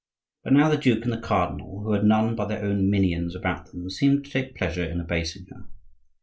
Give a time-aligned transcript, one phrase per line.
[0.43, 3.67] But now the duke and the cardinal, who had none but their own minions about
[3.67, 5.67] them, seemed to take pleasure in abasing her.